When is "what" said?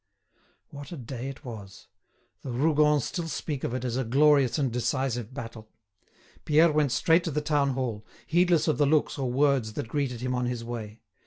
0.71-0.91